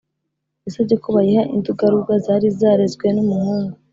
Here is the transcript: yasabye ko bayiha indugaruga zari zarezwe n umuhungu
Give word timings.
yasabye 0.65 0.95
ko 1.03 1.07
bayiha 1.15 1.43
indugaruga 1.55 2.11
zari 2.25 2.47
zarezwe 2.59 3.05
n 3.15 3.17
umuhungu 3.23 3.75